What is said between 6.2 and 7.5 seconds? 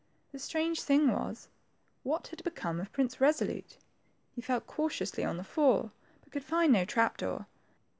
but could find no trap door.